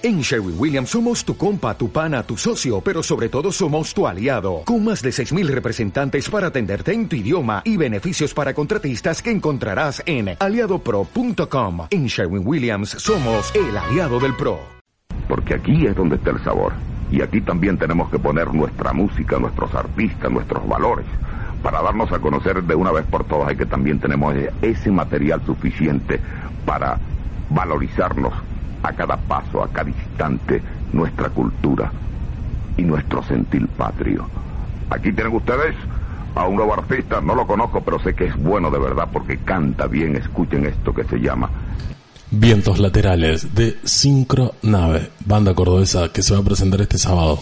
En 0.00 0.20
Sherwin 0.20 0.54
Williams 0.56 0.90
somos 0.90 1.24
tu 1.24 1.36
compa, 1.36 1.76
tu 1.76 1.90
pana, 1.90 2.22
tu 2.22 2.36
socio, 2.36 2.80
pero 2.80 3.02
sobre 3.02 3.28
todo 3.28 3.50
somos 3.50 3.92
tu 3.92 4.06
aliado, 4.06 4.62
con 4.64 4.84
más 4.84 5.02
de 5.02 5.10
6.000 5.10 5.48
representantes 5.48 6.30
para 6.30 6.46
atenderte 6.46 6.92
en 6.92 7.08
tu 7.08 7.16
idioma 7.16 7.62
y 7.64 7.76
beneficios 7.76 8.32
para 8.32 8.54
contratistas 8.54 9.20
que 9.20 9.32
encontrarás 9.32 10.00
en 10.06 10.36
aliadopro.com. 10.38 11.88
En 11.90 12.06
Sherwin 12.06 12.46
Williams 12.46 12.90
somos 12.90 13.52
el 13.56 13.76
aliado 13.76 14.20
del 14.20 14.36
PRO. 14.36 14.60
Porque 15.26 15.54
aquí 15.54 15.84
es 15.84 15.96
donde 15.96 16.14
está 16.14 16.30
el 16.30 16.44
sabor. 16.44 16.74
Y 17.10 17.20
aquí 17.20 17.40
también 17.40 17.76
tenemos 17.76 18.08
que 18.08 18.20
poner 18.20 18.54
nuestra 18.54 18.92
música, 18.92 19.36
nuestros 19.40 19.74
artistas, 19.74 20.30
nuestros 20.30 20.64
valores. 20.68 21.06
Para 21.60 21.82
darnos 21.82 22.12
a 22.12 22.20
conocer 22.20 22.62
de 22.62 22.74
una 22.76 22.92
vez 22.92 23.04
por 23.06 23.24
todas 23.24 23.52
y 23.52 23.56
que 23.56 23.66
también 23.66 23.98
tenemos 23.98 24.32
ese 24.62 24.92
material 24.92 25.44
suficiente 25.44 26.20
para 26.64 27.00
valorizarnos 27.50 28.32
a 28.82 28.92
cada 28.92 29.16
paso, 29.16 29.62
a 29.62 29.68
cada 29.68 29.90
instante, 29.90 30.62
nuestra 30.92 31.28
cultura 31.30 31.90
y 32.76 32.82
nuestro 32.82 33.22
sentir 33.24 33.66
patrio. 33.68 34.28
Aquí 34.90 35.12
tienen 35.12 35.34
ustedes 35.34 35.74
a 36.34 36.46
un 36.46 36.56
nuevo 36.56 36.74
artista, 36.74 37.20
no 37.20 37.34
lo 37.34 37.46
conozco, 37.46 37.80
pero 37.82 37.98
sé 37.98 38.14
que 38.14 38.26
es 38.26 38.36
bueno 38.36 38.70
de 38.70 38.78
verdad 38.78 39.08
porque 39.12 39.38
canta 39.38 39.86
bien, 39.86 40.16
escuchen 40.16 40.66
esto 40.66 40.94
que 40.94 41.04
se 41.04 41.18
llama 41.18 41.50
Vientos 42.30 42.78
Laterales 42.78 43.54
de 43.54 43.78
Sincro 43.84 44.54
Nave, 44.62 45.10
banda 45.24 45.54
cordobesa 45.54 46.12
que 46.12 46.22
se 46.22 46.34
va 46.34 46.40
a 46.40 46.44
presentar 46.44 46.80
este 46.82 46.98
sábado. 46.98 47.38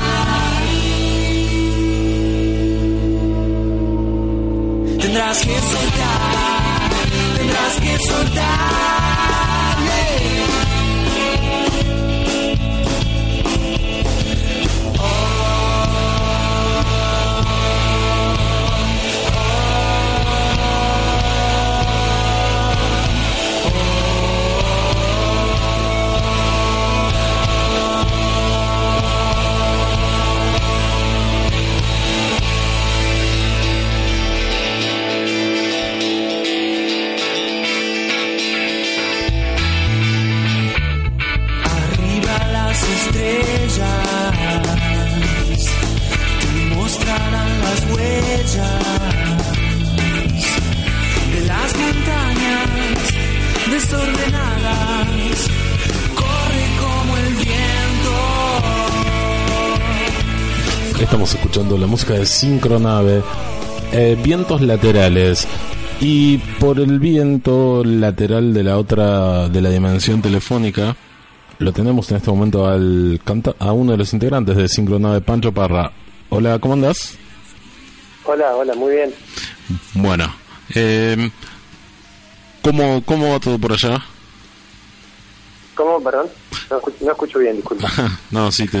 Tendrás 5.00 5.38
que 5.38 5.58
soltar, 5.72 6.90
tendrás 7.36 7.74
que 7.80 7.98
soltarme. 8.08 8.48
De 62.06 62.26
sincronave, 62.26 63.22
eh, 63.92 64.16
vientos 64.22 64.60
laterales. 64.62 65.46
Y 66.00 66.38
por 66.60 66.78
el 66.78 67.00
viento 67.00 67.82
lateral 67.84 68.54
de 68.54 68.62
la 68.62 68.78
otra, 68.78 69.48
de 69.48 69.60
la 69.60 69.68
dimensión 69.68 70.22
telefónica, 70.22 70.96
lo 71.58 71.72
tenemos 71.72 72.08
en 72.10 72.18
este 72.18 72.30
momento 72.30 72.66
al 72.66 73.20
canta 73.24 73.54
a 73.58 73.72
uno 73.72 73.92
de 73.92 73.98
los 73.98 74.12
integrantes 74.12 74.56
de 74.56 74.68
Sincronave, 74.68 75.20
Pancho 75.22 75.52
Parra. 75.52 75.90
Hola, 76.28 76.58
¿cómo 76.60 76.74
andás? 76.74 77.18
Hola, 78.24 78.54
hola, 78.54 78.74
muy 78.74 78.94
bien. 78.94 79.12
Bueno, 79.94 80.32
eh, 80.74 81.30
¿cómo, 82.62 83.02
¿cómo 83.04 83.32
va 83.32 83.40
todo 83.40 83.58
por 83.58 83.72
allá? 83.72 84.00
¿Cómo, 85.74 86.00
perdón? 86.02 86.28
No, 87.00 87.10
escucho, 87.10 87.38
bien, 87.40 87.56
disculpa. 87.56 87.90
no, 88.30 88.52
sí, 88.52 88.66
te, 88.68 88.78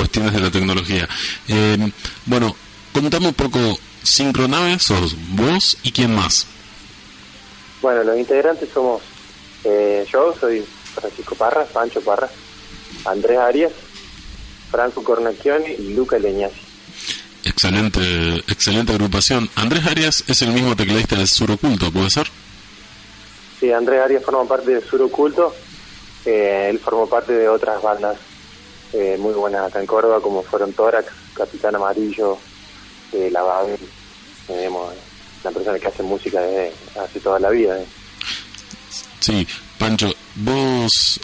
cuestiones 0.00 0.32
de 0.32 0.40
la 0.40 0.50
tecnología. 0.50 1.06
Eh, 1.46 1.76
bueno, 2.24 2.56
contame 2.90 3.28
un 3.28 3.34
poco, 3.34 3.78
Sincronave, 4.02 4.78
sos 4.78 5.14
vos 5.32 5.76
y 5.82 5.92
quién 5.92 6.14
más. 6.14 6.46
Bueno, 7.82 8.02
los 8.04 8.16
integrantes 8.18 8.70
somos 8.72 9.02
eh, 9.64 10.06
yo, 10.10 10.34
soy 10.40 10.64
Francisco 10.94 11.34
Parra, 11.34 11.66
Pancho 11.66 12.00
Parra, 12.00 12.30
Andrés 13.04 13.38
Arias, 13.38 13.72
Franco 14.70 15.04
Cornacchioni 15.04 15.70
y 15.78 15.92
Luca 15.92 16.18
Leñasi. 16.18 16.60
Excelente, 17.44 18.36
excelente 18.48 18.92
agrupación. 18.92 19.50
Andrés 19.54 19.86
Arias 19.86 20.24
es 20.28 20.40
el 20.40 20.52
mismo 20.52 20.74
tecladista 20.76 21.16
de 21.16 21.26
Sur 21.26 21.50
Oculto, 21.50 21.92
¿puede 21.92 22.08
ser? 22.08 22.26
Sí, 23.58 23.70
Andrés 23.70 24.00
Arias 24.02 24.24
forma 24.24 24.48
parte 24.48 24.76
de 24.76 24.80
Sur 24.80 25.02
Oculto. 25.02 25.54
Eh, 26.24 26.68
él 26.70 26.78
formó 26.78 27.06
parte 27.06 27.34
de 27.34 27.50
otras 27.50 27.82
bandas 27.82 28.16
eh, 28.92 29.16
muy 29.18 29.32
buenas 29.34 29.68
acá 29.68 29.80
en 29.80 29.86
Córdoba, 29.86 30.20
como 30.20 30.42
fueron 30.42 30.72
Tórax, 30.72 31.06
Capitán 31.34 31.76
Amarillo, 31.76 32.38
eh, 33.12 33.28
La 33.32 33.42
Babel, 33.42 33.78
tenemos 34.46 34.94
una 35.42 35.52
persona 35.52 35.78
que 35.78 35.88
hace 35.88 36.02
música 36.02 36.40
desde 36.40 36.72
hace 37.00 37.20
toda 37.20 37.38
la 37.38 37.50
vida. 37.50 37.78
¿eh? 37.78 37.86
Sí, 39.20 39.46
Pancho, 39.78 40.12
vos 40.36 41.20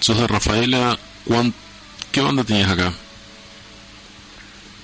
sos 0.00 0.18
de 0.18 0.26
Rafaela, 0.26 0.98
¿qué 2.10 2.20
banda 2.20 2.44
tenías 2.44 2.70
acá? 2.70 2.92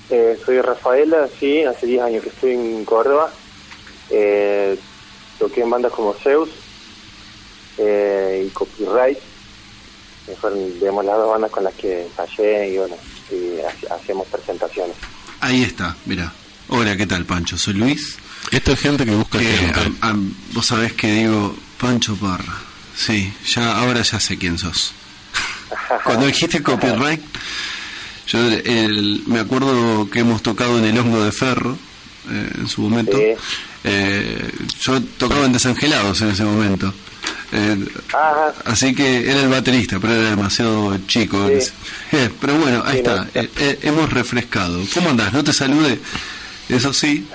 Eh, 0.09 0.37
soy 0.45 0.55
de 0.57 0.61
Rafaela, 0.61 1.27
sí, 1.39 1.63
hace 1.63 1.87
10 1.87 2.01
años 2.03 2.23
que 2.23 2.29
estoy 2.29 2.51
en 2.51 2.85
Córdoba. 2.85 3.31
Eh, 4.09 4.77
toqué 5.39 5.61
en 5.61 5.69
bandas 5.69 5.91
como 5.91 6.13
Zeus 6.13 6.49
eh, 7.77 8.45
y 8.47 8.49
Copyright, 8.51 9.17
que 10.25 10.35
fueron 10.35 10.79
digamos, 10.79 11.05
las 11.05 11.15
dos 11.17 11.29
bandas 11.29 11.51
con 11.51 11.63
las 11.63 11.73
que 11.75 12.07
fallé 12.15 12.69
y 12.69 12.77
bueno, 12.77 12.95
y 13.31 13.59
hacemos 13.91 14.27
presentaciones. 14.27 14.95
Ahí 15.41 15.63
está, 15.63 15.95
mira. 16.05 16.31
Hola, 16.67 16.97
¿qué 16.97 17.05
tal, 17.05 17.25
Pancho? 17.25 17.57
Soy 17.57 17.75
Luis. 17.75 18.17
Esto 18.51 18.71
es 18.71 18.79
gente 18.79 19.05
que 19.05 19.11
busca 19.11 19.39
vos 20.53 20.65
sabés 20.65 20.93
que 20.93 21.11
digo 21.11 21.55
Pancho 21.79 22.15
Parra. 22.15 22.53
Sí, 22.95 23.33
ya 23.45 23.77
ahora 23.77 24.01
ya 24.01 24.19
sé 24.19 24.37
quién 24.37 24.57
sos. 24.57 24.93
Cuando 26.03 26.25
dijiste 26.25 26.63
copyright, 26.63 27.21
yo 28.27 28.39
me 29.27 29.39
acuerdo 29.39 30.09
que 30.09 30.19
hemos 30.19 30.41
tocado 30.41 30.79
en 30.79 30.85
el 30.85 30.97
hongo 30.97 31.23
de 31.23 31.31
ferro 31.31 31.77
eh, 32.29 32.51
en 32.57 32.67
su 32.67 32.81
momento. 32.81 33.17
Eh, 33.87 34.51
yo 34.81 34.99
tocaba 35.17 35.45
en 35.45 35.53
Desangelados 35.53 36.19
en 36.21 36.29
ese 36.29 36.43
momento. 36.43 36.91
Eh, 37.51 37.85
así 38.65 38.95
que 38.95 39.29
era 39.29 39.43
el 39.43 39.49
baterista, 39.49 39.99
pero 39.99 40.13
era 40.15 40.31
demasiado 40.31 40.97
chico. 41.07 41.47
pero 42.41 42.57
bueno, 42.57 42.83
ahí 42.83 42.97
está. 42.97 43.27
hemos 43.83 44.11
refrescado. 44.11 44.81
¿Cómo 44.93 45.11
andás? 45.11 45.31
No 45.33 45.43
te 45.43 45.53
salude. 45.53 45.99
Eso 46.67 46.91
sí. 46.93 47.27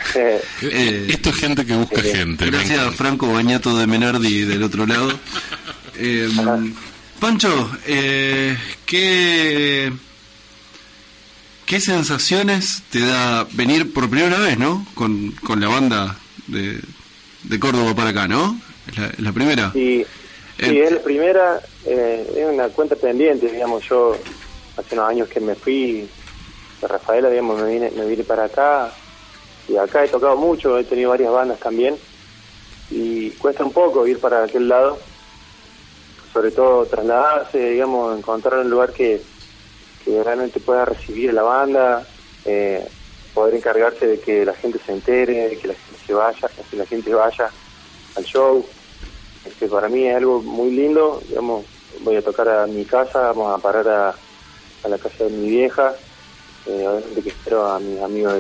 Esto 0.61 1.31
es 1.31 1.37
gente 1.37 1.65
que 1.65 1.77
busca 1.77 2.03
gente. 2.03 2.47
Gracias 2.47 2.81
a 2.81 2.91
Franco 2.91 3.33
Bañato 3.33 3.79
de 3.79 3.87
Menardi 3.87 4.41
del 4.41 4.65
otro 4.65 4.87
lado. 4.87 5.17
Pancho, 7.21 7.71
¿qué 8.87 9.93
¿Qué 11.71 11.81
sensaciones 11.81 12.83
te 12.91 12.99
da 12.99 13.47
venir 13.53 13.93
por 13.93 14.11
primera 14.11 14.41
vez, 14.41 14.59
no? 14.59 14.85
Con, 14.95 15.31
con 15.31 15.61
la 15.61 15.69
banda 15.69 16.17
de, 16.51 16.81
de 17.45 17.61
Córdoba 17.61 17.95
para 17.95 18.11
acá, 18.11 18.29
¿no? 18.29 18.61
¿Es 18.89 19.21
la, 19.21 19.33
primera? 19.33 19.73
Sí, 19.73 20.05
sí 20.59 20.79
es 20.79 20.93
la 20.93 21.01
primera. 21.01 21.61
Eh, 21.85 22.33
es 22.37 22.47
una 22.53 22.69
cuenta 22.69 22.97
pendiente, 22.97 23.51
digamos. 23.51 23.87
Yo 23.89 24.17
hace 24.77 24.95
unos 24.95 25.09
años 25.09 25.29
que 25.29 25.41
me 25.41 25.55
fui 25.55 26.09
de 26.81 26.89
Rafaela, 26.89 27.29
digamos, 27.31 27.61
me 27.61 27.73
vine, 27.73 27.91
me 27.93 28.07
vine 28.07 28.25
para 28.25 28.45
acá. 28.45 28.93
Y 29.69 29.77
acá 29.77 30.05
he 30.05 30.09
tocado 30.09 30.37
mucho, 30.37 30.79
he 30.79 30.85
tenido 30.85 31.11
varias 31.11 31.33
bandas 31.33 31.61
también. 31.61 31.97
Y 32.91 33.31
cuesta 33.31 33.65
un 33.65 33.73
poco 33.73 34.07
ir 34.07 34.19
para 34.19 34.45
aquel 34.45 34.69
lado. 34.69 34.99
Sobre 36.33 36.51
todo 36.51 36.87
trasladarse, 36.87 37.71
digamos, 37.71 38.17
encontrar 38.17 38.61
un 38.61 38.71
lugar 38.71 38.93
que 38.93 39.21
que 40.05 40.23
realmente 40.23 40.61
pueda 40.61 40.85
recibir 40.85 41.31
a 41.31 41.35
la 41.35 41.43
banda, 41.43 42.07
eh, 42.45 42.87
poder 43.35 43.55
encargarse 43.55 44.07
de 44.07 44.21
que 44.21 44.45
la 44.45 44.55
gente 44.55 44.79
se 44.85 44.93
entere, 44.93 45.49
de 45.49 45.59
que 45.59 45.69
la 45.69 45.75
gente 45.75 46.07
se 46.07 46.15
vaya, 46.15 46.49
que 46.71 46.77
la 46.77 46.87
gente 46.87 47.15
vaya 47.15 47.51
al 48.17 48.25
show. 48.25 48.65
Este, 49.45 49.69
para 49.69 49.89
mí 49.89 50.07
es 50.07 50.17
algo 50.17 50.43
muy 50.43 50.71
lindo, 50.71 51.23
digamos, 51.29 51.65
voy 52.01 52.17
a 52.17 52.23
tocar 52.23 52.49
a 52.49 52.67
mi 52.67 52.85
casa, 52.85 53.21
vamos 53.29 53.59
a 53.59 53.63
parar 53.63 53.89
a, 53.89 54.15
la 54.89 54.99
casa 54.99 55.25
de 55.25 55.31
mi 55.31 55.49
vieja, 55.49 55.95
eh, 56.67 56.87
obviamente 56.89 57.23
que 57.23 57.29
espero 57.29 57.67
a 57.67 57.79
mis 57.79 58.01
amigos 58.01 58.35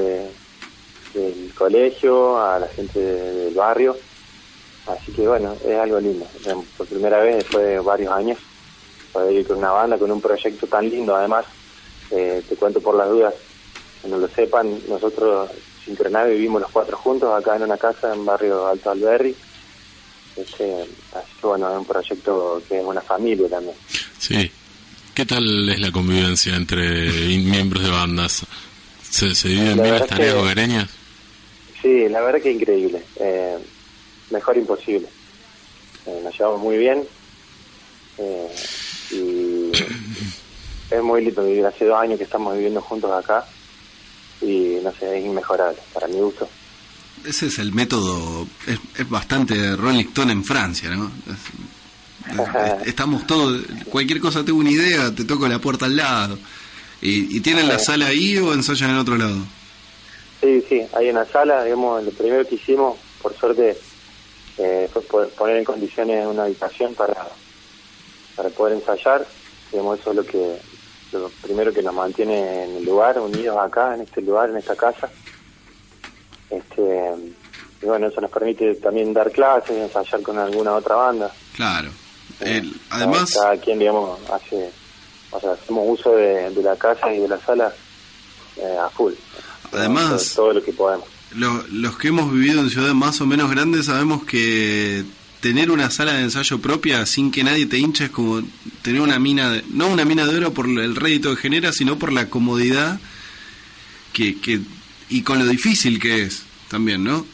del 1.14 1.54
colegio, 1.54 2.40
a 2.40 2.58
la 2.58 2.68
gente 2.68 2.98
del 3.00 3.54
barrio, 3.54 3.96
así 4.86 5.12
que 5.12 5.26
bueno, 5.26 5.56
es 5.64 5.78
algo 5.78 6.00
lindo, 6.00 6.26
por 6.76 6.86
primera 6.86 7.20
vez 7.20 7.36
después 7.36 7.64
de 7.64 7.78
varios 7.80 8.12
años 8.12 8.38
poder 9.12 9.32
ir 9.34 9.46
con 9.46 9.58
una 9.58 9.72
banda, 9.72 9.98
con 9.98 10.10
un 10.10 10.20
proyecto 10.20 10.66
tan 10.66 10.88
lindo 10.88 11.14
además. 11.14 11.44
Eh, 12.10 12.42
te 12.48 12.56
cuento 12.56 12.80
por 12.80 12.94
las 12.94 13.08
dudas, 13.08 13.34
no 14.08 14.18
lo 14.18 14.28
sepan, 14.28 14.78
nosotros 14.88 15.50
sin 15.84 15.96
Sincronave 15.96 16.34
vivimos 16.34 16.60
los 16.60 16.70
cuatro 16.70 16.96
juntos 16.96 17.32
acá 17.32 17.56
en 17.56 17.62
una 17.62 17.76
casa 17.76 18.14
en 18.14 18.24
barrio 18.24 18.66
Alto 18.66 18.90
Alberri. 18.90 19.34
Este, 20.36 20.82
así 21.14 21.32
que 21.40 21.46
bueno, 21.46 21.70
es 21.70 21.78
un 21.78 21.84
proyecto 21.84 22.62
que 22.68 22.78
es 22.78 22.84
una 22.84 23.00
familia 23.00 23.48
también. 23.48 23.74
Sí. 24.18 24.50
¿Qué 25.14 25.26
tal 25.26 25.68
es 25.68 25.80
la 25.80 25.90
convivencia 25.90 26.54
entre 26.54 27.10
miembros 27.38 27.82
de 27.82 27.90
bandas? 27.90 28.46
¿Se, 29.02 29.34
se 29.34 29.48
dividen 29.48 29.82
bien 29.82 29.94
las 29.94 30.06
tareas 30.06 30.34
hogareñas? 30.34 30.88
Sí, 31.82 32.08
la 32.08 32.20
verdad 32.20 32.40
que 32.40 32.52
increíble. 32.52 33.02
Eh, 33.16 33.58
mejor 34.30 34.56
imposible. 34.56 35.08
Eh, 36.06 36.20
nos 36.22 36.38
llevamos 36.38 36.60
muy 36.60 36.78
bien. 36.78 37.02
Eh, 38.18 38.48
y 39.10 39.72
es 40.90 41.02
muy 41.02 41.24
lindo 41.24 41.44
vivir. 41.44 41.66
Hace 41.66 41.86
dos 41.86 41.98
años 41.98 42.18
que 42.18 42.24
estamos 42.24 42.54
viviendo 42.54 42.80
juntos 42.80 43.10
acá 43.12 43.44
y 44.40 44.78
no 44.82 44.92
sé, 44.92 45.18
es 45.18 45.24
inmejorable 45.24 45.78
para 45.92 46.08
mi 46.08 46.18
gusto. 46.20 46.48
Ese 47.24 47.46
es 47.46 47.58
el 47.58 47.72
método, 47.72 48.46
es, 48.66 49.08
bastante 49.08 49.76
Rolling 49.76 50.06
Stone 50.06 50.32
en 50.32 50.44
Francia, 50.44 50.90
¿no? 50.90 51.10
estamos 52.84 53.26
todos, 53.26 53.62
cualquier 53.90 54.20
cosa 54.20 54.44
tengo 54.44 54.58
una 54.58 54.70
idea, 54.70 55.14
te 55.14 55.24
toco 55.24 55.46
la 55.48 55.58
puerta 55.58 55.86
al 55.86 55.96
lado. 55.96 56.38
¿Y, 57.02 57.40
tienen 57.40 57.66
la 57.66 57.78
sala 57.78 58.08
ahí 58.08 58.36
o 58.36 58.52
ensayan 58.52 58.90
en 58.90 58.96
otro 58.96 59.16
lado? 59.16 59.38
Sí, 60.42 60.62
sí, 60.68 60.82
hay 60.94 61.08
una 61.08 61.24
sala, 61.24 61.64
digamos, 61.64 62.04
lo 62.04 62.10
primero 62.10 62.46
que 62.46 62.56
hicimos, 62.56 62.98
por 63.22 63.34
suerte, 63.34 63.76
eh, 64.58 64.88
fue 64.92 65.28
poner 65.28 65.56
en 65.56 65.64
condiciones 65.64 66.26
una 66.26 66.44
habitación 66.44 66.94
para 66.94 67.14
para 68.40 68.48
poder 68.54 68.74
ensayar. 68.74 69.26
Digamos, 69.70 70.00
eso 70.00 70.10
es 70.10 70.16
lo 70.16 70.24
que 70.24 70.56
lo 71.12 71.30
primero 71.42 71.72
que 71.72 71.82
nos 71.82 71.94
mantiene 71.94 72.64
en 72.64 72.76
el 72.76 72.84
lugar, 72.84 73.18
unidos 73.18 73.56
acá, 73.58 73.94
en 73.94 74.02
este 74.02 74.22
lugar, 74.22 74.50
en 74.50 74.56
esta 74.56 74.76
casa. 74.76 75.08
Este, 76.50 77.14
y 77.82 77.86
bueno, 77.86 78.08
eso 78.08 78.20
nos 78.20 78.30
permite 78.30 78.74
también 78.76 79.12
dar 79.12 79.30
clases 79.30 79.76
ensayar 79.76 80.22
con 80.22 80.38
alguna 80.38 80.74
otra 80.74 80.96
banda. 80.96 81.32
Claro. 81.54 81.90
Eh, 82.40 82.62
además... 82.90 83.32
Cada 83.34 83.56
quien, 83.56 83.78
digamos, 83.78 84.18
hace, 84.30 84.70
o 85.30 85.40
sea, 85.40 85.52
hacemos 85.52 85.84
uso 85.88 86.14
de, 86.16 86.50
la 86.62 86.76
casa 86.76 87.12
y 87.12 87.20
de 87.20 87.28
la 87.28 87.38
sala 87.40 87.72
eh, 88.56 88.76
a 88.78 88.88
full. 88.90 89.12
Además... 89.72 90.32
Todo, 90.34 90.52
lo 90.52 90.62
que 90.62 90.72
podemos. 90.72 91.06
los 91.32 91.96
que 91.98 92.08
hemos 92.08 92.32
vivido 92.32 92.60
en 92.60 92.70
ciudades 92.70 92.94
más 92.94 93.20
o 93.20 93.26
menos 93.26 93.50
grandes 93.50 93.86
sabemos 93.86 94.24
que 94.24 95.04
tener 95.40 95.70
una 95.70 95.90
sala 95.90 96.14
de 96.14 96.22
ensayo 96.22 96.60
propia 96.60 97.06
sin 97.06 97.30
que 97.30 97.42
nadie 97.42 97.66
te 97.66 97.78
hinche 97.78 98.04
es 98.04 98.10
como 98.10 98.42
tener 98.82 99.00
una 99.00 99.18
mina, 99.18 99.50
de, 99.50 99.64
no 99.70 99.88
una 99.88 100.04
mina 100.04 100.26
de 100.26 100.36
oro 100.36 100.52
por 100.52 100.66
el 100.66 100.96
rédito 100.96 101.34
que 101.34 101.42
genera, 101.42 101.72
sino 101.72 101.98
por 101.98 102.12
la 102.12 102.28
comodidad 102.28 103.00
que, 104.12 104.40
que 104.40 104.60
y 105.08 105.22
con 105.22 105.38
lo 105.38 105.46
difícil 105.46 105.98
que 105.98 106.22
es 106.22 106.44
también, 106.68 107.02
¿no? 107.02 107.26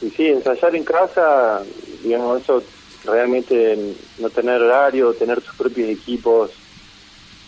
Sí, 0.00 0.12
sí, 0.16 0.26
ensayar 0.26 0.74
en 0.74 0.84
casa, 0.84 1.62
digamos, 2.02 2.42
eso 2.42 2.62
realmente 3.04 3.94
no 4.18 4.28
tener 4.30 4.60
horario, 4.60 5.14
tener 5.14 5.40
tus 5.40 5.54
propios 5.54 5.88
equipos, 5.88 6.50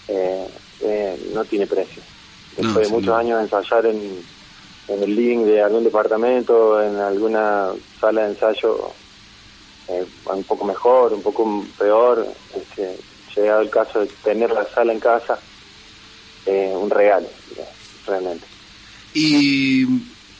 eh, 0.09 0.47
eh, 0.81 1.31
no 1.35 1.45
tiene 1.45 1.67
precio. 1.67 2.03
Después 2.57 2.89
de 2.89 2.93
muchos 2.93 3.15
años 3.15 3.43
ensayar 3.43 3.85
en, 3.85 4.23
en 4.89 5.03
el 5.03 5.15
living 5.15 5.45
de 5.45 5.61
algún 5.61 5.85
departamento, 5.85 6.83
en 6.83 6.97
alguna 6.97 7.73
sala 8.01 8.23
de 8.23 8.31
ensayo 8.31 8.95
eh, 9.89 10.07
un 10.27 10.45
poco 10.45 10.65
mejor, 10.65 11.13
un 11.13 11.23
poco 11.23 11.65
peor, 11.79 12.27
este, 12.55 12.99
llegado 13.35 13.61
el 13.61 13.71
caso 13.71 14.01
de 14.01 14.07
tener 14.25 14.51
la 14.51 14.67
sala 14.69 14.93
en 14.93 15.01
casa, 15.01 15.39
eh, 16.47 16.73
un 16.75 16.91
regalo, 16.91 17.29
realmente. 18.07 18.47
Y 19.15 19.85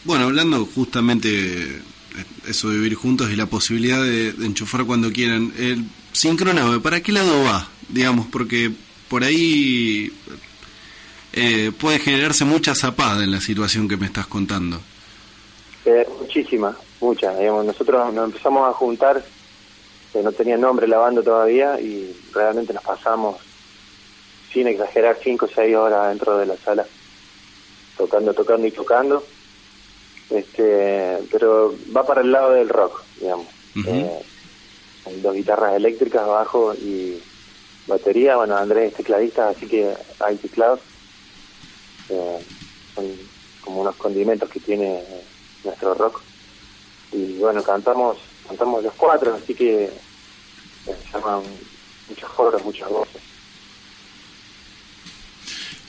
bueno, 0.05 0.25
hablando 0.25 0.67
justamente 0.67 1.81
eso 2.47 2.71
de 2.71 2.77
vivir 2.77 2.95
juntos 2.95 3.31
y 3.31 3.37
la 3.37 3.47
posibilidad 3.47 4.03
de, 4.03 4.29
enchufar 4.45 4.85
cuando 4.85 5.13
quieran, 5.13 5.53
el 5.59 5.85
sincronado, 6.13 6.81
¿para 6.81 7.03
qué 7.03 7.13
lado 7.13 7.43
va? 7.45 7.69
Digamos, 7.89 8.27
porque 8.27 8.71
por 9.09 9.25
ahí 9.25 10.13
eh, 11.33 11.73
puede 11.79 11.99
generarse 11.99 12.45
mucha 12.45 12.75
zapada 12.75 13.23
en 13.25 13.31
la 13.31 13.41
situación 13.41 13.89
que 13.89 13.97
me 13.97 14.07
estás 14.07 14.27
contando. 14.27 14.81
Eh, 15.85 16.07
muchísima, 16.21 16.77
mucha. 17.01 17.37
Digamos, 17.37 17.67
nosotros 17.67 18.13
nos 18.13 18.27
empezamos 18.27 18.69
a 18.69 18.73
juntar 18.73 19.25
no 20.23 20.33
tenía 20.33 20.57
nombre 20.57 20.87
la 20.87 20.99
banda 20.99 21.23
todavía 21.23 21.81
y 21.81 22.17
realmente 22.33 22.73
nos 22.73 22.83
pasamos, 22.83 23.37
sin 24.53 24.67
exagerar, 24.67 25.19
cinco 25.23 25.47
o 25.47 25.49
seis 25.49 25.75
horas 25.75 26.09
dentro 26.09 26.39
de 26.39 26.47
la 26.47 26.57
sala, 26.57 26.87
tocando, 27.97 28.35
tocando 28.35 28.67
y 28.67 28.71
tocando. 28.71 29.25
Este, 30.31 31.19
pero 31.31 31.75
va 31.97 32.05
para 32.05 32.21
el 32.21 32.33
lado 32.33 32.53
del 32.53 32.69
rock, 32.69 33.03
digamos. 33.21 33.47
Eh, 33.87 34.23
dos 35.23 35.35
guitarras 35.35 35.75
eléctricas, 35.75 36.27
bajo 36.27 36.75
y 36.75 37.23
batería. 37.87 38.37
Bueno, 38.37 38.57
Andrés 38.57 38.91
es 38.91 38.97
tecladista, 38.97 39.49
así 39.49 39.67
que 39.67 39.95
hay 40.21 40.37
teclados. 40.37 40.81
Eh, 42.09 42.45
son 42.95 43.13
como 43.61 43.83
unos 43.83 43.97
condimentos 43.97 44.49
que 44.51 44.61
tiene 44.61 45.03
nuestro 45.65 45.95
rock. 45.95 46.21
y 47.13 47.39
bueno, 47.39 47.63
cantamos 47.63 48.19
cantamos 48.47 48.83
los 48.83 48.95
cuatro, 48.95 49.35
así 49.35 49.55
que 49.55 49.91
se 50.95 51.13
llaman 51.13 51.43
muchos 52.09 52.31
coros, 52.31 52.65
muchas 52.65 52.89
voces. 52.89 53.23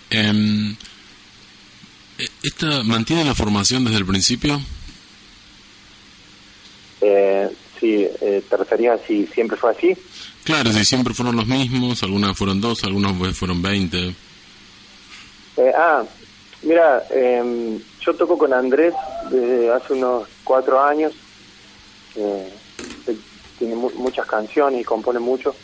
Em, 0.09 0.75
¿Esta 2.43 2.83
mantiene 2.83 3.23
la 3.23 3.35
formación 3.35 3.85
desde 3.85 3.97
el 3.97 4.05
principio? 4.05 4.59
Eh, 7.01 7.49
sí, 7.79 8.07
eh, 8.21 8.43
¿te 8.49 8.57
referías 8.57 8.99
a 8.99 9.05
si 9.05 9.27
siempre 9.27 9.57
fue 9.57 9.71
así? 9.71 9.95
Claro, 10.43 10.71
si 10.71 10.85
siempre 10.85 11.13
fueron 11.13 11.35
los 11.35 11.45
mismos, 11.45 12.01
algunas 12.03 12.35
fueron 12.35 12.61
dos, 12.61 12.83
algunos 12.83 13.37
fueron 13.37 13.61
veinte. 13.61 14.15
Eh, 15.57 15.71
ah, 15.77 16.03
mira, 16.63 17.03
eh, 17.11 17.79
yo 17.99 18.15
toco 18.15 18.37
con 18.37 18.53
Andrés 18.53 18.93
desde 19.29 19.71
hace 19.71 19.93
unos 19.93 20.27
cuatro 20.43 20.81
años. 20.81 21.13
Eh, 22.15 22.53
tiene 23.57 23.75
muchas 23.75 24.25
canciones 24.25 24.81
y 24.81 24.83
compone 24.83 25.19
mucho. 25.19 25.55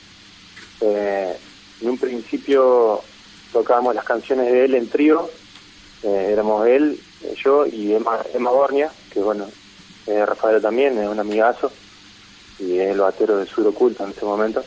Eh, 0.82 1.36
en 1.82 1.90
un 1.90 1.98
principio 1.98 3.02
tocábamos 3.52 3.96
las 3.96 4.06
canciones 4.06 4.52
de 4.52 4.66
él 4.66 4.76
en 4.76 4.90
trío. 4.90 5.30
Eh, 6.04 6.30
éramos 6.34 6.68
él, 6.68 7.00
yo 7.44 7.66
y 7.66 7.94
Emma, 7.94 8.20
Emma 8.34 8.52
Bornia, 8.52 8.92
que 9.12 9.20
bueno, 9.22 9.48
Rafael 10.06 10.62
también, 10.62 10.98
es 10.98 11.08
un 11.08 11.20
amigazo. 11.20 11.72
Y 12.60 12.80
es 12.80 12.92
el 12.92 13.00
batero 13.00 13.38
de 13.38 13.46
Sur 13.46 13.68
Oculto 13.68 14.04
en 14.04 14.12
este 14.12 14.26
momento. 14.26 14.64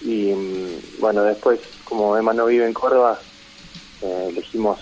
Y 0.00 0.32
mm, 0.32 1.00
bueno, 1.00 1.22
después, 1.22 1.60
como 1.84 2.16
Emma 2.16 2.32
no 2.32 2.46
vive 2.46 2.66
en 2.66 2.74
Córdoba, 2.74 3.18
eh, 4.02 4.26
elegimos 4.28 4.80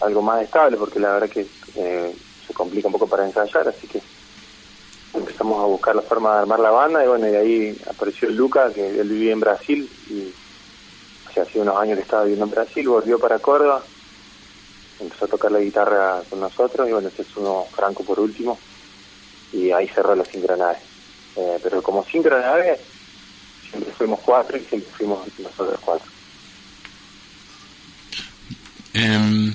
algo 0.00 0.20
más 0.20 0.42
estable 0.42 0.76
porque 0.76 1.00
la 1.00 1.12
verdad 1.14 1.30
que 1.30 1.46
eh, 1.76 2.14
se 2.46 2.52
complica 2.52 2.88
un 2.88 2.92
poco 2.92 3.06
para 3.06 3.24
ensayar, 3.24 3.68
así 3.68 3.86
que 3.86 4.02
empezamos 5.42 5.64
a 5.64 5.66
buscar 5.66 5.96
la 5.96 6.02
forma 6.02 6.34
de 6.34 6.38
armar 6.40 6.60
la 6.60 6.70
banda 6.70 7.04
y 7.04 7.08
bueno, 7.08 7.26
de 7.26 7.36
ahí 7.36 7.80
apareció 7.90 8.30
Luca, 8.30 8.72
que 8.72 9.00
él 9.00 9.08
vivía 9.08 9.32
en 9.32 9.40
Brasil 9.40 9.90
y 10.08 10.32
hace 11.40 11.60
unos 11.60 11.76
años 11.76 11.96
que 11.96 12.02
estaba 12.02 12.22
viviendo 12.22 12.44
en 12.44 12.50
Brasil, 12.52 12.88
volvió 12.88 13.18
para 13.18 13.38
Córdoba, 13.38 13.82
empezó 15.00 15.24
a 15.24 15.28
tocar 15.28 15.50
la 15.50 15.58
guitarra 15.58 16.22
con 16.30 16.40
nosotros 16.40 16.88
y 16.88 16.92
bueno, 16.92 17.08
ese 17.08 17.22
es 17.22 17.36
uno 17.36 17.66
Franco 17.74 18.04
por 18.04 18.20
último 18.20 18.58
y 19.52 19.72
ahí 19.72 19.88
cerró 19.88 20.14
la 20.14 20.24
sincronave. 20.24 20.78
Eh, 21.34 21.58
pero 21.62 21.82
como 21.82 22.04
sincronave 22.04 22.78
siempre 23.68 23.92
fuimos 23.92 24.20
cuatro 24.20 24.56
y 24.58 24.60
siempre 24.60 24.90
fuimos 24.92 25.26
nosotros 25.40 25.80
cuatro. 25.84 26.10
Eh, 28.94 29.54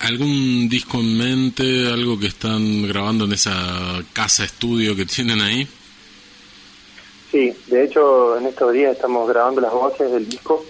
¿Algún 0.00 0.68
disco 0.68 0.98
en 0.98 1.18
mente, 1.18 1.88
algo 1.92 2.18
que 2.18 2.28
están 2.28 2.86
grabando 2.86 3.24
en 3.24 3.32
esa 3.32 4.02
casa 4.12 4.44
estudio 4.44 4.94
que 4.94 5.04
tienen 5.06 5.40
ahí? 5.40 5.66
Sí, 7.30 7.52
de 7.66 7.84
hecho 7.84 8.38
en 8.38 8.46
estos 8.46 8.72
días 8.72 8.94
estamos 8.94 9.28
grabando 9.28 9.60
las 9.60 9.72
voces 9.72 10.10
del 10.10 10.28
disco. 10.28 10.64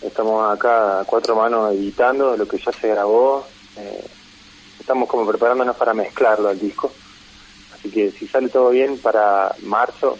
Estamos 0.00 0.52
acá 0.52 1.00
a 1.00 1.04
cuatro 1.04 1.36
manos 1.36 1.74
editando 1.74 2.36
lo 2.36 2.46
que 2.46 2.58
ya 2.58 2.72
se 2.72 2.88
grabó. 2.88 3.46
Eh, 3.76 4.04
estamos 4.78 5.08
como 5.08 5.26
preparándonos 5.26 5.76
para 5.76 5.92
mezclarlo 5.92 6.48
al 6.48 6.58
disco. 6.58 6.92
Así 7.74 7.90
que 7.90 8.10
si 8.12 8.26
sale 8.28 8.48
todo 8.48 8.70
bien 8.70 8.98
para 8.98 9.54
marzo, 9.62 10.16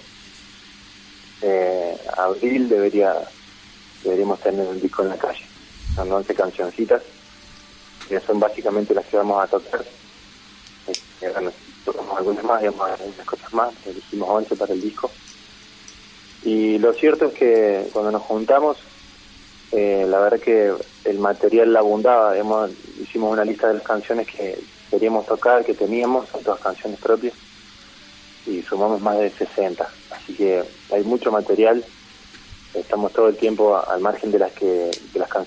eh, 1.43 1.97
abril 2.17 2.69
debería 2.69 3.15
deberíamos 4.03 4.41
tener 4.41 4.67
el 4.67 4.81
disco 4.81 5.03
en 5.03 5.11
la 5.11 5.17
calle 5.17 5.53
son 5.95 6.11
11 6.11 6.35
cancioncitas, 6.35 7.03
que 8.09 8.21
son 8.21 8.41
básicamente 8.41 8.95
las 8.95 9.07
que 9.07 9.17
vamos 9.17 9.43
a 9.43 9.47
tocar. 9.47 9.85
Este, 10.87 11.31
bueno, 11.31 11.53
tocamos 11.85 12.19
algunas 12.19 12.45
más, 12.45 12.61
digamos, 12.61 12.91
algunas 12.91 13.27
cosas 13.27 13.53
más, 13.55 13.75
elegimos 13.87 14.29
11 14.29 14.57
para 14.57 14.73
el 14.73 14.81
disco. 14.81 15.11
Y 16.45 16.79
lo 16.79 16.93
cierto 16.93 17.27
es 17.27 17.35
que 17.35 17.89
cuando 17.93 18.11
nos 18.11 18.23
juntamos, 18.23 18.79
eh, 19.71 20.07
la 20.09 20.19
verdad 20.19 20.41
que 20.41 20.73
el 21.05 21.19
material 21.19 21.77
abundaba, 21.77 22.33
digamos, 22.33 22.71
hicimos 23.01 23.33
una 23.33 23.45
lista 23.45 23.69
de 23.69 23.75
las 23.75 23.83
canciones 23.83 24.27
que 24.27 24.59
queríamos 24.91 25.27
tocar, 25.27 25.65
que 25.65 25.75
teníamos, 25.75 26.29
son 26.29 26.43
todas 26.43 26.61
canciones 26.61 27.01
propias, 27.01 27.35
y 28.47 28.63
sumamos 28.63 29.01
más 29.01 29.19
de 29.19 29.31
60. 29.31 29.89
Así 30.11 30.35
que 30.35 30.65
hay 30.91 31.05
mucho 31.05 31.31
material 31.31 31.85
estamos 32.75 33.13
todo 33.13 33.29
el 33.29 33.37
tiempo 33.37 33.77
al 33.77 34.01
margen 34.01 34.31
de 34.31 34.39
las 34.39 34.53
que 34.53 34.91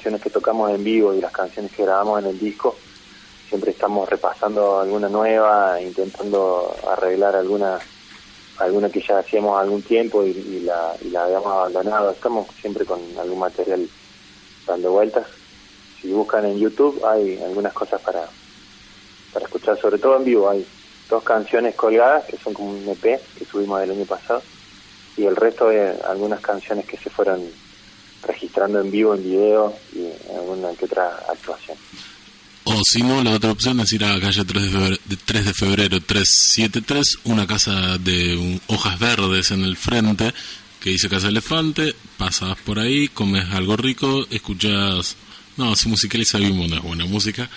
que 0.06 0.30
tocamos 0.30 0.70
en 0.70 0.84
vivo 0.84 1.16
y 1.16 1.20
las 1.20 1.32
canciones 1.32 1.72
que 1.72 1.84
grabamos 1.84 2.22
en 2.22 2.30
el 2.30 2.40
disco 2.40 2.76
siempre 3.50 3.72
estamos 3.72 4.08
repasando 4.08 4.80
alguna 4.80 5.10
nueva 5.10 5.82
intentando 5.82 6.76
arreglar 6.88 7.36
alguna 7.36 7.80
alguna 8.60 8.90
que 8.90 9.02
ya 9.02 9.18
hacíamos 9.18 9.60
algún 9.60 9.82
tiempo 9.82 10.24
y, 10.24 10.62
la 10.62 10.96
y 11.02 11.10
la 11.10 11.26
habíamos 11.26 11.48
abandonado. 11.48 12.12
Estamos 12.12 12.48
siempre 12.62 12.86
con 12.86 13.00
algún 13.20 13.40
material 13.40 13.90
dando 14.68 14.92
vueltas. 14.92 15.26
Si 16.00 16.14
buscan 16.14 16.46
en 16.46 16.60
YouTube 16.60 17.04
hay 17.04 17.42
algunas 17.42 17.74
cosas 17.74 18.00
para 18.02 18.28
para 19.34 19.46
escuchar 19.46 19.78
sobre 19.80 19.98
todo 19.98 20.18
en 20.18 20.24
vivo. 20.24 20.50
Hay 20.50 20.66
dos 21.10 21.24
canciones 21.24 21.74
colgadas 21.74 22.26
que 22.26 22.38
son 22.38 22.54
como 22.54 22.70
un 22.70 22.88
EP 22.88 23.02
que 23.02 23.46
subimos 23.46 23.80
del 23.82 23.92
año 23.92 24.06
pasado 24.06 24.44
y 25.18 25.26
el 25.26 25.36
resto 25.36 25.70
de 25.70 26.00
algunas 26.08 26.42
canciones 26.42 26.86
que 26.86 26.98
se 26.98 27.10
fueron 27.10 27.44
registrando 28.26 28.82
en 28.82 28.92
vivo, 28.92 29.16
en 29.16 29.24
video 29.24 29.74
y 29.94 30.08
alguna 30.36 30.74
que 30.78 30.86
otra 30.86 31.08
actuación. 31.30 31.78
O 32.64 32.82
si 32.84 33.04
no, 33.04 33.24
la 33.24 33.32
otra 33.32 33.52
opción 33.52 33.80
es 33.80 33.94
ir 33.94 34.04
a 34.04 34.14
la 34.16 34.20
calle 34.20 34.44
3 34.44 34.64
de 34.64 34.70
febrero, 34.70 34.98
3 35.26 35.46
de 35.46 35.54
febrero 35.54 36.02
373, 36.02 37.20
una 37.26 37.46
casa 37.46 37.98
de 38.00 38.60
hojas 38.68 38.98
verdes 38.98 39.52
en 39.52 39.64
el 39.64 39.78
frente 39.78 40.34
que 40.86 40.92
dice 40.92 41.10
Casa 41.10 41.30
Elefante, 41.30 41.96
pasas 42.16 42.56
por 42.60 42.78
ahí, 42.78 43.08
comes 43.08 43.52
algo 43.52 43.76
rico, 43.76 44.28
escuchas... 44.30 45.16
No, 45.58 45.76
si 45.76 45.90
musicaliza 45.90 46.38
vivo 46.38 46.68
no 46.68 46.76
es 46.76 46.84
buena 46.84 47.06
música. 47.06 47.50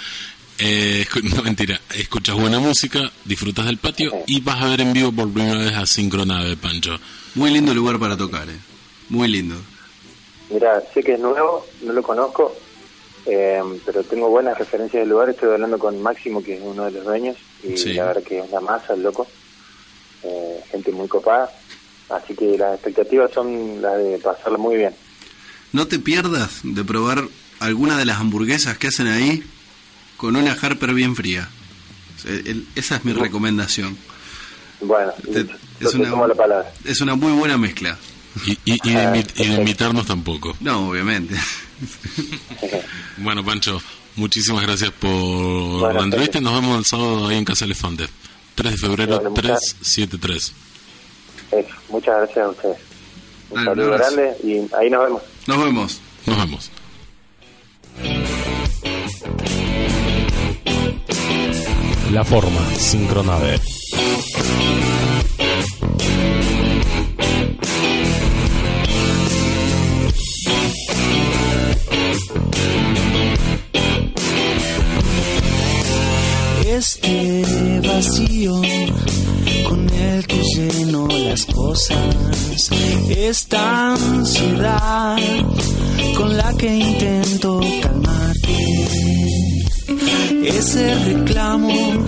Eh, 0.56 1.06
no 1.24 1.42
mentira, 1.42 1.78
escuchas 1.94 2.36
buena 2.36 2.58
música, 2.58 3.12
disfrutas 3.26 3.66
del 3.66 3.76
patio 3.76 4.12
y 4.26 4.40
vas 4.40 4.62
a 4.62 4.68
ver 4.68 4.80
en 4.80 4.94
vivo 4.94 5.12
por 5.12 5.30
primera 5.30 5.58
vez 5.58 5.74
a 5.74 5.84
Sincronave, 5.84 6.56
Pancho. 6.56 6.98
Muy 7.34 7.50
lindo 7.50 7.74
lugar 7.74 7.98
para 7.98 8.16
tocar, 8.16 8.48
¿eh? 8.48 8.58
Muy 9.10 9.28
lindo. 9.28 9.60
Mira, 10.50 10.82
sé 10.92 11.02
que 11.02 11.14
es 11.14 11.20
nuevo, 11.20 11.66
no 11.82 11.92
lo 11.92 12.02
conozco, 12.02 12.54
eh, 13.26 13.62
pero 13.84 14.02
tengo 14.02 14.30
buenas 14.30 14.58
referencias 14.58 15.02
del 15.02 15.10
lugar. 15.10 15.28
Estoy 15.28 15.52
hablando 15.52 15.78
con 15.78 16.00
Máximo, 16.00 16.42
que 16.42 16.56
es 16.56 16.62
uno 16.62 16.84
de 16.84 16.92
los 16.92 17.04
dueños, 17.04 17.36
y 17.62 17.76
la 17.94 18.06
verdad 18.06 18.22
que 18.22 18.38
es 18.38 18.48
una 18.50 18.60
masa, 18.60 18.94
el 18.94 19.02
loco. 19.02 19.26
Eh, 20.22 20.64
gente 20.70 20.90
muy 20.92 21.08
copada. 21.08 21.50
Así 22.08 22.34
que 22.34 22.56
las 22.56 22.74
expectativas 22.74 23.30
son 23.32 23.80
las 23.82 23.98
de 23.98 24.18
pasarlo 24.18 24.58
muy 24.58 24.76
bien. 24.76 24.94
No 25.72 25.86
te 25.86 25.98
pierdas 25.98 26.60
de 26.62 26.84
probar 26.84 27.24
alguna 27.60 27.98
de 27.98 28.06
las 28.06 28.18
hamburguesas 28.18 28.78
que 28.78 28.88
hacen 28.88 29.06
ahí 29.06 29.44
con 30.16 30.34
una 30.34 30.52
Harper 30.52 30.94
bien 30.94 31.14
fría. 31.14 31.48
esa 32.74 32.96
es 32.96 33.04
mi 33.04 33.12
recomendación. 33.12 33.96
Bueno, 34.80 35.12
es, 35.80 35.94
una, 35.94 36.34
palabra. 36.34 36.72
es 36.84 37.00
una 37.00 37.14
muy 37.14 37.32
buena 37.32 37.58
mezcla. 37.58 37.98
Y, 38.46 38.58
y, 38.64 38.78
y, 38.84 38.94
de, 38.94 39.00
ah, 39.00 39.42
invitarnos 39.44 40.06
tampoco. 40.06 40.56
No, 40.60 40.90
obviamente. 40.90 41.34
bueno, 43.18 43.44
Pancho, 43.44 43.80
muchísimas 44.16 44.62
gracias 44.62 44.90
por 44.92 45.94
la 45.94 46.02
entrevista. 46.02 46.40
Nos 46.40 46.54
vemos 46.54 46.78
el 46.78 46.84
sábado 46.84 47.28
ahí 47.28 47.36
en 47.36 47.44
Casa 47.44 47.64
Elefante. 47.64 48.06
3 48.54 48.72
de 48.72 48.78
febrero, 48.78 49.20
373. 49.34 50.52
muchas 51.90 52.16
gracias 52.16 52.38
a 52.38 52.48
ustedes. 52.48 52.78
Un 53.50 53.64
saludo 53.64 53.90
grande 53.92 54.36
y 54.42 54.74
ahí 54.74 54.90
nos 54.90 55.04
vemos. 55.04 55.22
Nos 55.46 55.64
vemos. 55.64 56.00
Nos 56.26 56.36
vemos. 56.36 56.70
La 62.12 62.24
forma 62.24 62.74
sincronave. 62.74 63.60
Este 76.78 77.80
vacío 77.84 78.54
con 79.68 79.90
el 79.90 80.24
que 80.28 80.40
lleno 80.54 81.08
las 81.08 81.44
cosas, 81.46 82.70
esta 83.10 83.94
ansiedad 83.94 85.16
con 86.16 86.36
la 86.36 86.54
que 86.56 86.72
intento 86.76 87.58
calmarte, 87.82 88.56
ese 90.44 90.94
reclamo 91.04 92.06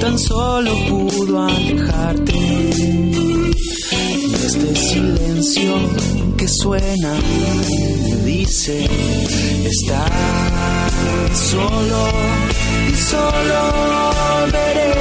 tan 0.00 0.18
solo 0.18 0.72
pudo 0.88 1.44
alejarte. 1.46 2.34
Este 4.44 4.74
silencio 4.74 5.72
que 6.36 6.48
suena 6.48 7.14
quise 8.44 8.88
estar 9.66 10.10
solo 11.34 12.08
y 12.90 12.94
solo 12.96 13.60
veré 14.50 14.94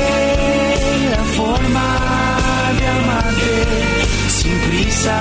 la 1.13 1.23
forma 1.37 1.89
de 2.77 2.85
amarte 2.99 3.55
sin 4.27 4.55
prisa, 4.67 5.17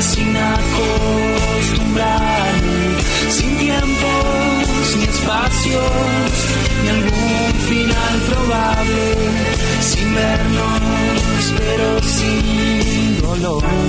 sin 0.00 0.36
acostumbrarme, 0.36 2.80
sin 3.30 3.56
tiempos 3.58 4.96
ni 4.98 5.04
espacios, 5.04 6.32
ni 6.82 6.88
algún 6.96 7.52
final 7.70 8.16
probable, 8.30 9.04
sin 9.80 10.08
vernos 10.14 11.42
pero 11.56 11.88
sin 12.02 13.22
dolor. 13.22 13.87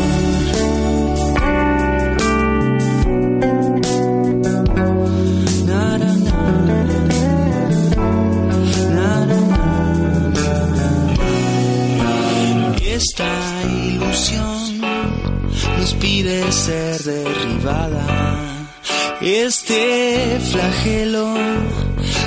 Este 19.21 20.39
flagelo 20.51 21.33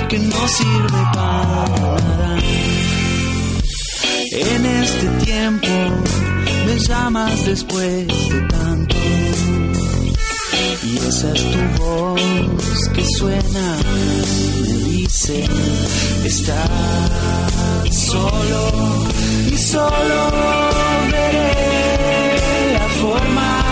que 0.07 0.19
no 0.19 0.47
sirve 0.47 1.01
para 1.13 1.65
nada. 1.67 2.39
En 4.31 4.65
este 4.65 5.07
tiempo 5.25 5.67
me 6.65 6.79
llamas 6.79 7.45
después 7.45 8.07
de 8.07 8.41
tanto. 8.49 8.95
Y 10.83 10.97
esa 10.97 11.31
es 11.33 11.51
tu 11.51 11.83
voz 11.83 12.21
que 12.93 13.05
suena, 13.17 13.77
me 14.61 14.77
dice, 14.89 15.45
estás 16.25 16.69
solo 17.91 19.07
y 19.51 19.57
solo 19.57 20.31
veré 21.11 22.73
la 22.73 22.87
forma 23.01 23.62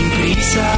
sin 0.00 0.10
prisa, 0.10 0.68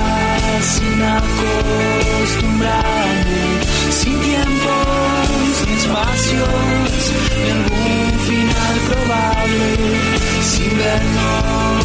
sin 0.60 1.02
acostumbrarme, 1.02 3.60
sin 3.90 4.20
tiempos 4.20 5.66
ni 5.66 5.72
espacios, 5.74 7.12
ni 7.36 7.50
algún 7.50 8.18
final 8.28 8.76
probable, 8.88 9.66
sin 10.42 10.70
vernos 10.78 11.81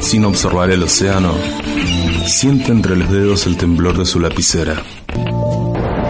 Sin 0.00 0.24
observar 0.24 0.70
el 0.70 0.82
océano, 0.82 1.32
siente 2.26 2.72
entre 2.72 2.96
los 2.96 3.10
dedos 3.10 3.46
el 3.46 3.56
temblor 3.56 3.96
de 3.96 4.06
su 4.06 4.20
lapicera. 4.20 4.82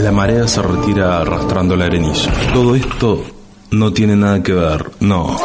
La 0.00 0.12
marea 0.12 0.46
se 0.48 0.62
retira 0.62 1.20
arrastrando 1.20 1.76
la 1.76 1.86
arenilla. 1.86 2.32
Todo 2.52 2.74
esto 2.74 3.24
no 3.70 3.92
tiene 3.92 4.16
nada 4.16 4.42
que 4.42 4.52
ver, 4.52 4.90
no. 5.00 5.36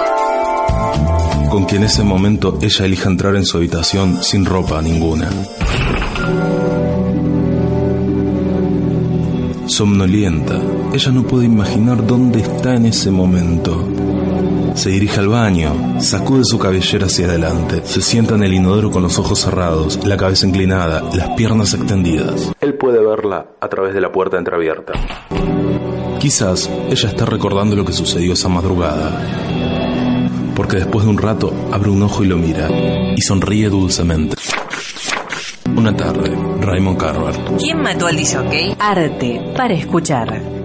Con 1.50 1.66
que 1.66 1.76
en 1.78 1.84
ese 1.84 2.04
momento 2.04 2.58
ella 2.62 2.86
elija 2.86 3.10
entrar 3.10 3.36
en 3.36 3.46
su 3.46 3.58
habitación 3.58 4.24
sin 4.24 4.46
ropa 4.46 4.82
ninguna. 4.82 5.30
Somnolienta, 9.68 10.60
ella 10.94 11.12
no 11.12 11.24
puede 11.24 11.46
imaginar 11.46 12.06
dónde 12.06 12.42
está 12.42 12.76
en 12.76 12.88
ese 12.88 13.12
momento. 13.12 13.88
Se 14.76 14.90
dirige 14.90 15.20
al 15.20 15.28
baño, 15.28 16.02
sacude 16.02 16.44
su 16.44 16.58
cabellera 16.58 17.06
hacia 17.06 17.26
adelante, 17.28 17.82
se 17.86 18.02
sienta 18.02 18.36
en 18.36 18.44
el 18.44 18.54
inodoro 18.54 18.90
con 18.90 19.04
los 19.04 19.20
ojos 19.20 19.40
cerrados, 19.40 20.00
la 20.06 20.18
cabeza 20.18 20.48
inclinada, 20.48 21.04
las 21.14 21.30
piernas 21.32 21.74
extendidas. 21.74 22.52
Él 22.60 22.76
puede 22.76 23.04
verla 23.04 23.48
a 23.60 23.68
través 23.68 23.94
de 23.94 24.02
la 24.02 24.12
puerta 24.12 24.38
entreabierta. 24.38 24.94
Quizás 26.20 26.70
ella 26.90 27.10
está 27.10 27.26
recordando 27.26 27.76
lo 27.76 27.86
que 27.86 27.94
sucedió 27.94 28.34
esa 28.34 28.48
madrugada. 28.48 29.12
Porque 30.56 30.78
después 30.78 31.06
de 31.06 31.12
un 31.12 31.18
rato 31.18 31.54
abre 31.72 31.90
un 31.90 32.04
ojo 32.04 32.24
y 32.24 32.28
lo 32.28 32.38
mira, 32.38 32.70
y 33.16 33.22
sonríe 33.22 33.70
dulcemente. 33.70 34.36
Una 35.76 35.96
tarde, 35.96 36.36
Raymond 36.60 36.98
Carver. 36.98 37.36
¿Quién 37.58 37.82
mató 37.82 38.08
al 38.08 38.16
DJ? 38.16 38.76
Arte 38.80 39.42
para 39.56 39.74
escuchar. 39.74 40.61